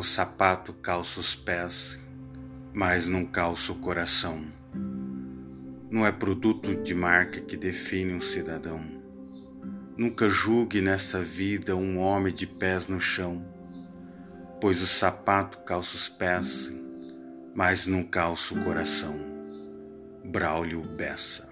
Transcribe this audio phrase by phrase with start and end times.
[0.00, 1.98] O sapato calça os pés,
[2.72, 4.42] mas não calça o coração.
[5.90, 8.80] Não é produto de marca que define um cidadão.
[9.98, 13.44] Nunca julgue nessa vida um homem de pés no chão,
[14.58, 16.72] pois o sapato calça os pés,
[17.54, 19.14] mas não calça o coração.
[20.24, 21.46] Braulio Bessa